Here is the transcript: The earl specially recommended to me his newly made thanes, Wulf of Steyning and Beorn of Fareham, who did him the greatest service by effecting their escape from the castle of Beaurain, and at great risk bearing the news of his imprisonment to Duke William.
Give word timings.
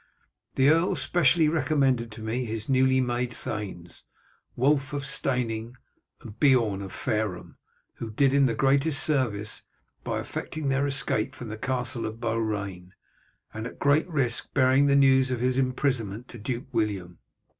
The 0.55 0.69
earl 0.69 0.95
specially 0.95 1.47
recommended 1.47 2.11
to 2.13 2.23
me 2.23 2.43
his 2.43 2.67
newly 2.67 2.99
made 2.99 3.31
thanes, 3.31 4.03
Wulf 4.55 4.93
of 4.93 5.05
Steyning 5.05 5.77
and 6.21 6.39
Beorn 6.39 6.81
of 6.81 6.91
Fareham, 6.91 7.59
who 7.97 8.09
did 8.09 8.31
him 8.31 8.47
the 8.47 8.55
greatest 8.55 9.03
service 9.03 9.61
by 10.03 10.19
effecting 10.19 10.69
their 10.69 10.87
escape 10.87 11.35
from 11.35 11.49
the 11.49 11.55
castle 11.59 12.07
of 12.07 12.19
Beaurain, 12.19 12.93
and 13.53 13.67
at 13.67 13.77
great 13.77 14.09
risk 14.09 14.51
bearing 14.55 14.87
the 14.87 14.95
news 14.95 15.29
of 15.29 15.39
his 15.39 15.55
imprisonment 15.55 16.27
to 16.29 16.39
Duke 16.39 16.65
William. 16.73 17.19